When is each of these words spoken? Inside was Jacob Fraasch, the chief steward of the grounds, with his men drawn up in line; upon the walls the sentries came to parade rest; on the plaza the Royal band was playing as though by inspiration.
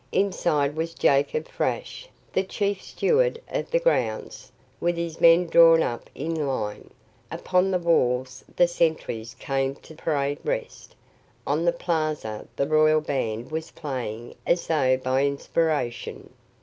Inside 0.11 0.75
was 0.75 0.95
Jacob 0.95 1.47
Fraasch, 1.47 2.07
the 2.33 2.41
chief 2.41 2.81
steward 2.81 3.39
of 3.47 3.69
the 3.69 3.77
grounds, 3.77 4.51
with 4.79 4.97
his 4.97 5.21
men 5.21 5.45
drawn 5.45 5.83
up 5.83 6.09
in 6.15 6.33
line; 6.47 6.89
upon 7.29 7.69
the 7.69 7.77
walls 7.77 8.43
the 8.55 8.67
sentries 8.67 9.35
came 9.37 9.75
to 9.75 9.93
parade 9.93 10.39
rest; 10.43 10.95
on 11.45 11.65
the 11.65 11.71
plaza 11.71 12.47
the 12.55 12.65
Royal 12.65 13.01
band 13.01 13.51
was 13.51 13.69
playing 13.69 14.33
as 14.47 14.65
though 14.65 14.97
by 14.97 15.23
inspiration. 15.23 16.31